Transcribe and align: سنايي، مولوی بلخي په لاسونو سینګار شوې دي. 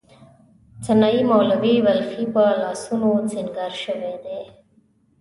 سنايي، 0.87 1.21
مولوی 1.31 1.75
بلخي 1.85 2.23
په 2.33 2.43
لاسونو 2.61 3.09
سینګار 3.31 3.73
شوې 3.83 4.13
دي. 4.23 4.39